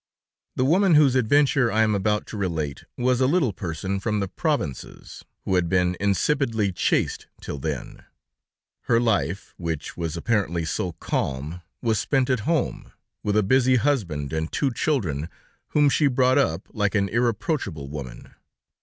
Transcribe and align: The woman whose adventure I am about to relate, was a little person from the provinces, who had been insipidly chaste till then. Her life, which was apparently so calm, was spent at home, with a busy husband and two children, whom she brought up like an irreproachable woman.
The 0.55 0.65
woman 0.65 0.95
whose 0.95 1.13
adventure 1.13 1.71
I 1.71 1.83
am 1.83 1.93
about 1.93 2.25
to 2.25 2.35
relate, 2.37 2.85
was 2.97 3.21
a 3.21 3.27
little 3.27 3.53
person 3.53 3.99
from 3.99 4.19
the 4.19 4.27
provinces, 4.27 5.23
who 5.45 5.53
had 5.53 5.69
been 5.69 5.95
insipidly 5.99 6.71
chaste 6.71 7.27
till 7.39 7.59
then. 7.59 8.03
Her 8.85 8.99
life, 8.99 9.53
which 9.57 9.95
was 9.95 10.17
apparently 10.17 10.65
so 10.65 10.93
calm, 10.93 11.61
was 11.83 11.99
spent 11.99 12.31
at 12.31 12.49
home, 12.49 12.91
with 13.21 13.37
a 13.37 13.43
busy 13.43 13.75
husband 13.75 14.33
and 14.33 14.51
two 14.51 14.71
children, 14.71 15.29
whom 15.67 15.87
she 15.87 16.07
brought 16.07 16.39
up 16.39 16.67
like 16.71 16.95
an 16.95 17.07
irreproachable 17.07 17.87
woman. 17.87 18.33